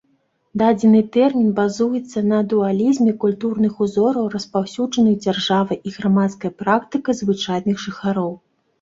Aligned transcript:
Дадзены 0.59 1.01
тэрмін 1.15 1.51
базуецца 1.59 2.23
на 2.31 2.39
дуалізме 2.55 3.15
культурных 3.25 3.77
узораў 3.89 4.27
распаўсюджаных 4.39 5.15
дзяржавай 5.29 5.77
і 5.87 5.97
грамадскай 6.01 6.51
практыкай 6.67 7.23
звычайных 7.25 7.77
жыхароў. 7.89 8.39